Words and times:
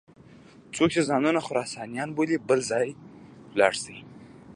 څوک 0.75 0.89
چې 0.95 1.01
ځانونه 1.09 1.39
خراسانیان 1.47 2.09
بولي 2.15 2.37
بل 2.47 2.59
ځای 2.71 2.87
ولاړ 3.53 3.73
شي. 3.83 3.97